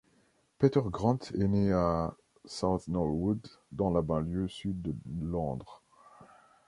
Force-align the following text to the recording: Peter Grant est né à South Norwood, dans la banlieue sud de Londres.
Peter 0.57 0.81
Grant 0.87 1.31
est 1.35 1.47
né 1.47 1.71
à 1.71 2.15
South 2.45 2.87
Norwood, 2.87 3.45
dans 3.71 3.91
la 3.91 4.01
banlieue 4.01 4.47
sud 4.47 4.81
de 4.81 4.95
Londres. 5.27 5.83